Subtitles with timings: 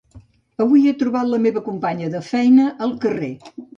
[0.63, 3.33] Avui he trobat la meva companya de feina al carrer.